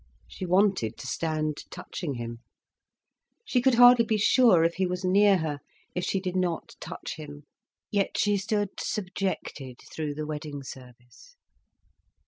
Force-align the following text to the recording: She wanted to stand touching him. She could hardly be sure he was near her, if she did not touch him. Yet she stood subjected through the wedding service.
She 0.27 0.47
wanted 0.47 0.97
to 0.97 1.05
stand 1.05 1.65
touching 1.69 2.15
him. 2.15 2.39
She 3.45 3.61
could 3.61 3.75
hardly 3.75 4.03
be 4.03 4.17
sure 4.17 4.67
he 4.75 4.87
was 4.87 5.05
near 5.05 5.37
her, 5.37 5.59
if 5.93 6.03
she 6.03 6.19
did 6.19 6.35
not 6.35 6.75
touch 6.79 7.17
him. 7.17 7.43
Yet 7.91 8.17
she 8.17 8.37
stood 8.37 8.69
subjected 8.79 9.79
through 9.93 10.15
the 10.15 10.25
wedding 10.25 10.63
service. 10.63 11.35